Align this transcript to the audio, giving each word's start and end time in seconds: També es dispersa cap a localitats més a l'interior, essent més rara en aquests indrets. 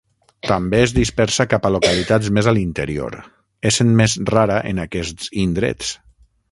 També 0.51 0.77
es 0.85 0.93
dispersa 0.95 1.45
cap 1.51 1.67
a 1.67 1.71
localitats 1.75 2.31
més 2.39 2.49
a 2.51 2.55
l'interior, 2.59 3.21
essent 3.73 3.95
més 4.01 4.19
rara 4.35 4.61
en 4.73 4.85
aquests 4.89 5.35
indrets. 5.49 5.99